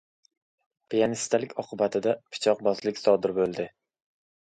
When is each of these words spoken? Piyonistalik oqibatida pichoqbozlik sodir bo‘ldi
Piyonistalik 0.93 1.53
oqibatida 1.63 2.13
pichoqbozlik 2.37 3.01
sodir 3.03 3.35
bo‘ldi 3.37 3.67